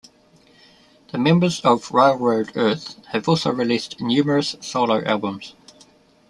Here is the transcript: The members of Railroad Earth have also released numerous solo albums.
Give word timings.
The 1.11 1.19
members 1.19 1.59
of 1.59 1.91
Railroad 1.91 2.53
Earth 2.55 2.95
have 3.11 3.29
also 3.29 3.51
released 3.53 4.01
numerous 4.01 4.55
solo 4.59 5.03
albums. 5.05 5.53